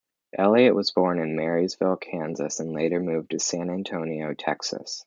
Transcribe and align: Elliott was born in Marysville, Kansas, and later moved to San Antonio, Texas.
Elliott 0.35 0.73
was 0.73 0.89
born 0.89 1.19
in 1.19 1.35
Marysville, 1.35 1.95
Kansas, 1.97 2.59
and 2.59 2.73
later 2.73 2.99
moved 2.99 3.29
to 3.29 3.39
San 3.39 3.69
Antonio, 3.69 4.33
Texas. 4.33 4.99